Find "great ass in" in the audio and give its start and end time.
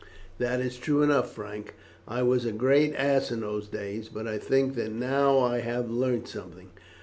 2.51-3.41